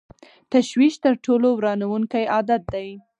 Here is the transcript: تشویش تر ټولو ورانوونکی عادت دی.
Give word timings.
تشویش 0.53 0.93
تر 1.03 1.13
ټولو 1.25 1.47
ورانوونکی 1.57 2.23
عادت 2.33 2.61
دی. 2.73 2.87